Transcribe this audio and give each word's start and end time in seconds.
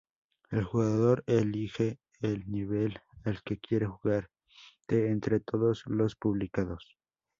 El 0.49 0.63
jugador 0.63 1.23
elige 1.27 1.99
el 2.21 2.49
nivel 2.51 2.99
al 3.23 3.43
que 3.43 3.59
quiere 3.59 3.85
jugar 3.85 4.31
de 4.87 5.11
entre 5.11 5.41
todos 5.41 5.83
los 5.85 6.15
publicados. 6.15 6.97